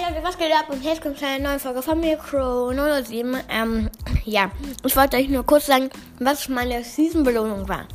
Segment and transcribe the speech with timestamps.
[0.00, 0.66] Leute, was geht ab?
[0.70, 3.36] Und jetzt kommt eine neue Folge von mir, Crow 007.
[3.48, 3.90] Ähm,
[4.24, 4.50] ja,
[4.84, 5.88] ich wollte euch nur kurz sagen,
[6.18, 7.86] was meine Season-Belohnung war.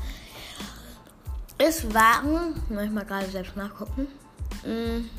[1.58, 4.08] Es waren, muss ich mal gerade selbst nachgucken,
[4.64, 5.10] mh,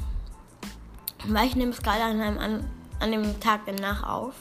[1.26, 2.64] weil ich nehme es gerade an,
[2.98, 4.34] an dem Tag danach auf.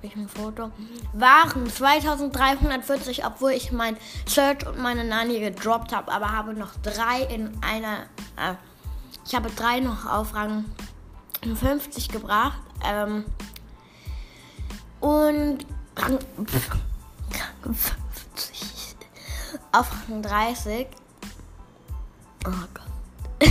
[0.00, 0.70] Habe ich ein Foto.
[1.12, 7.22] Waren 2340, obwohl ich mein Search und meine Nani gedroppt habe, aber habe noch drei
[7.22, 8.04] in einer.
[8.36, 8.54] Äh,
[9.26, 10.64] ich habe drei noch auf Rang
[11.42, 12.58] 50 gebracht.
[12.82, 13.26] Ähm,
[15.00, 15.66] und
[15.96, 16.18] Rang
[17.64, 18.96] 50
[19.72, 20.86] auf Rang 30.
[22.46, 23.50] Oh Gott.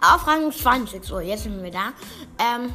[0.00, 1.04] auf Rang 20.
[1.04, 1.92] So, jetzt sind wir da.
[2.38, 2.72] Ähm,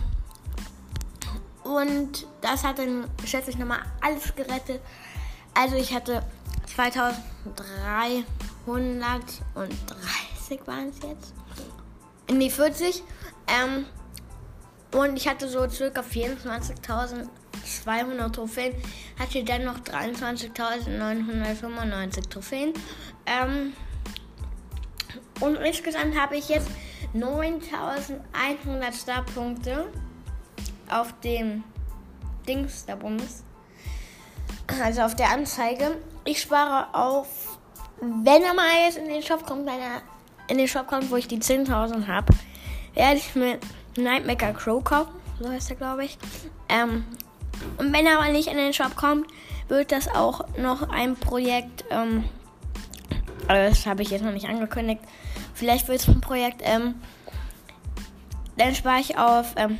[1.63, 4.81] und das hat dann, schätze ich, nochmal alles gerettet.
[5.53, 6.23] Also ich hatte
[6.75, 8.25] 2330
[10.65, 11.33] waren es jetzt.
[12.31, 13.03] Nee, 40.
[13.47, 13.85] Ähm,
[14.93, 18.73] und ich hatte so circa 24.200 Trophäen.
[19.19, 22.73] Hatte dann noch 23.995 Trophäen.
[23.25, 23.73] Ähm,
[25.39, 26.67] und insgesamt habe ich jetzt
[27.15, 29.87] 9.100 Starpunkte
[30.93, 31.63] auf dem
[32.47, 33.43] Dings der Bums.
[34.81, 35.97] Also auf der Anzeige.
[36.25, 37.59] Ich spare auf,
[37.99, 40.01] wenn er mal jetzt in den Shop kommt, wenn er
[40.47, 42.33] in den Shop kommt, wo ich die 10.000 habe,
[42.93, 43.59] werde ich mir
[43.97, 45.13] Nightmaker Crow kaufen.
[45.39, 46.17] So heißt er, glaube ich.
[46.69, 47.05] Ähm,
[47.77, 49.27] und wenn er aber nicht in den Shop kommt,
[49.67, 51.85] wird das auch noch ein Projekt.
[51.89, 52.25] Ähm,
[53.47, 55.01] aber das habe ich jetzt noch nicht angekündigt.
[55.53, 56.61] Vielleicht wird es ein Projekt.
[56.63, 56.95] Ähm,
[58.57, 59.53] dann spare ich auf.
[59.55, 59.79] Ähm,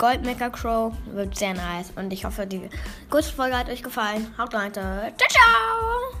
[0.00, 1.92] Goldmaker Crow wird sehr nice.
[1.94, 2.70] Und ich hoffe, die
[3.10, 4.34] kurze Folge hat euch gefallen.
[4.38, 4.72] Haut rein.
[4.72, 6.19] Ciao, ciao!